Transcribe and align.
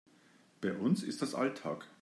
Bei 0.61 0.73
uns 0.73 1.03
ist 1.03 1.21
das 1.21 1.35
Alltag. 1.35 1.87